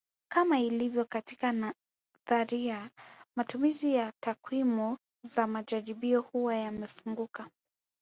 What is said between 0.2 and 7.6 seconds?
Kama ilivyo katika nadharia matumizi ya takwimu za majaribio huwa yamefunguka